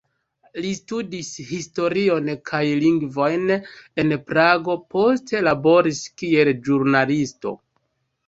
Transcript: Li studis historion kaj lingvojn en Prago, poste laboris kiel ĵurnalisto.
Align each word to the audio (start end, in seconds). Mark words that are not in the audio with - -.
Li 0.63 0.69
studis 0.75 1.27
historion 1.49 2.29
kaj 2.51 2.61
lingvojn 2.83 3.53
en 4.03 4.15
Prago, 4.31 4.77
poste 4.95 5.41
laboris 5.49 5.99
kiel 6.23 6.53
ĵurnalisto. 6.69 7.53